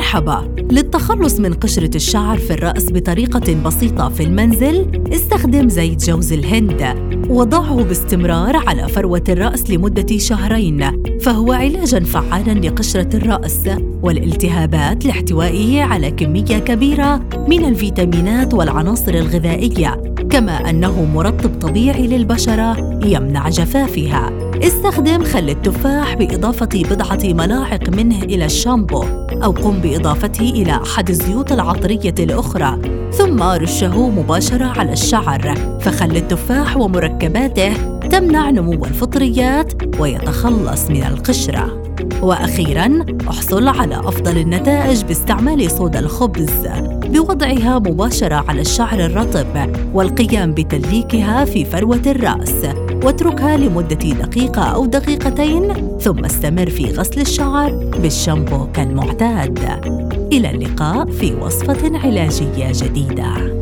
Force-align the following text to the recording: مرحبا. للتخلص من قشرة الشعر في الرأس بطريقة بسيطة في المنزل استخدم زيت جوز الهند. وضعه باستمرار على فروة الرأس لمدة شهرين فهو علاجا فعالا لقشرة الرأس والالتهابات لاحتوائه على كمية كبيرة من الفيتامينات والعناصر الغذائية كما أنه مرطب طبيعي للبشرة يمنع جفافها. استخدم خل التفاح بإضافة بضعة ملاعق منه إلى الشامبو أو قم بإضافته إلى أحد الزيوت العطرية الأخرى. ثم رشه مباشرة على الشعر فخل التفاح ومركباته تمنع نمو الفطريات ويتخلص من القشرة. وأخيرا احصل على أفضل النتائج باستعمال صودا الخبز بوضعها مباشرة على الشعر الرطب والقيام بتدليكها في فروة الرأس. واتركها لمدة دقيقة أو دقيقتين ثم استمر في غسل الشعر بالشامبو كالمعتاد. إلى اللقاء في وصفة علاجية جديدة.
مرحبا. 0.00 0.54
للتخلص 0.70 1.40
من 1.40 1.54
قشرة 1.54 1.96
الشعر 1.96 2.38
في 2.38 2.54
الرأس 2.54 2.92
بطريقة 2.92 3.62
بسيطة 3.64 4.08
في 4.08 4.22
المنزل 4.22 5.02
استخدم 5.12 5.68
زيت 5.68 6.04
جوز 6.04 6.32
الهند. 6.32 6.94
وضعه 7.28 7.82
باستمرار 7.82 8.56
على 8.56 8.88
فروة 8.88 9.24
الرأس 9.28 9.70
لمدة 9.70 10.18
شهرين 10.18 11.02
فهو 11.20 11.52
علاجا 11.52 12.00
فعالا 12.00 12.68
لقشرة 12.68 13.16
الرأس 13.16 13.68
والالتهابات 14.02 15.04
لاحتوائه 15.06 15.82
على 15.82 16.10
كمية 16.10 16.58
كبيرة 16.58 17.20
من 17.48 17.64
الفيتامينات 17.64 18.54
والعناصر 18.54 19.14
الغذائية 19.14 20.14
كما 20.30 20.70
أنه 20.70 21.04
مرطب 21.04 21.58
طبيعي 21.60 22.06
للبشرة 22.06 23.00
يمنع 23.04 23.48
جفافها. 23.48 24.49
استخدم 24.62 25.24
خل 25.24 25.50
التفاح 25.50 26.14
بإضافة 26.14 26.68
بضعة 26.74 27.18
ملاعق 27.24 27.88
منه 27.88 28.22
إلى 28.22 28.44
الشامبو 28.44 29.04
أو 29.32 29.50
قم 29.50 29.80
بإضافته 29.80 30.50
إلى 30.50 30.72
أحد 30.72 31.08
الزيوت 31.10 31.52
العطرية 31.52 32.14
الأخرى. 32.18 32.78
ثم 33.12 33.42
رشه 33.42 34.10
مباشرة 34.10 34.64
على 34.64 34.92
الشعر 34.92 35.54
فخل 35.80 36.16
التفاح 36.16 36.76
ومركباته 36.76 37.98
تمنع 37.98 38.50
نمو 38.50 38.84
الفطريات 38.84 39.72
ويتخلص 40.00 40.90
من 40.90 41.02
القشرة. 41.02 41.82
وأخيرا 42.22 43.04
احصل 43.28 43.68
على 43.68 43.98
أفضل 43.98 44.38
النتائج 44.38 45.02
باستعمال 45.04 45.70
صودا 45.70 45.98
الخبز 45.98 46.68
بوضعها 47.04 47.78
مباشرة 47.78 48.44
على 48.48 48.60
الشعر 48.60 49.00
الرطب 49.04 49.70
والقيام 49.94 50.52
بتدليكها 50.52 51.44
في 51.44 51.64
فروة 51.64 52.02
الرأس. 52.06 52.89
واتركها 53.04 53.56
لمدة 53.56 53.94
دقيقة 53.94 54.62
أو 54.62 54.86
دقيقتين 54.86 55.98
ثم 55.98 56.24
استمر 56.24 56.70
في 56.70 56.84
غسل 56.84 57.20
الشعر 57.20 57.90
بالشامبو 58.02 58.66
كالمعتاد. 58.72 59.58
إلى 60.32 60.50
اللقاء 60.50 61.06
في 61.10 61.34
وصفة 61.34 61.98
علاجية 61.98 62.72
جديدة. 62.72 63.60